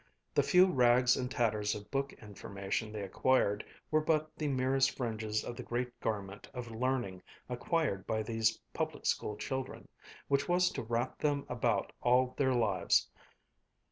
The 0.33 0.41
few 0.41 0.65
rags 0.65 1.15
and 1.15 1.29
tatters 1.29 1.75
of 1.75 1.91
book 1.91 2.11
information 2.13 2.91
they 2.91 3.03
acquired 3.03 3.63
were 3.91 4.01
but 4.01 4.35
the 4.35 4.47
merest 4.47 4.97
fringes 4.97 5.45
on 5.45 5.53
the 5.53 5.61
great 5.61 5.99
garment 5.99 6.49
of 6.55 6.71
learning 6.71 7.21
acquired 7.47 8.07
by 8.07 8.23
these 8.23 8.57
public 8.73 9.05
school 9.05 9.37
children, 9.37 9.87
which 10.27 10.49
was 10.49 10.71
to 10.71 10.81
wrap 10.81 11.19
them 11.19 11.45
about 11.47 11.91
all 12.01 12.33
their 12.35 12.55
lives. 12.55 13.11